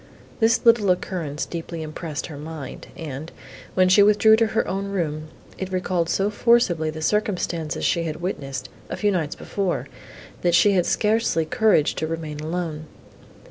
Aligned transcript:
This 0.39 0.65
little 0.65 0.89
occurrence 0.89 1.45
deeply 1.45 1.83
impressed 1.83 2.25
her 2.25 2.37
mind, 2.39 2.87
and, 2.97 3.31
when 3.75 3.87
she 3.87 4.01
withdrew 4.01 4.35
to 4.37 4.47
her 4.47 4.67
own 4.67 4.87
room, 4.87 5.27
it 5.59 5.71
recalled 5.71 6.09
so 6.09 6.31
forcibly 6.31 6.89
the 6.89 7.03
circumstances 7.03 7.85
she 7.85 8.05
had 8.05 8.15
witnessed, 8.19 8.67
a 8.89 8.97
few 8.97 9.11
nights 9.11 9.35
before, 9.35 9.87
that 10.41 10.55
she 10.55 10.71
had 10.71 10.87
scarcely 10.87 11.45
courage 11.45 11.93
to 11.93 12.07
remain 12.07 12.39
alone. 12.39 12.87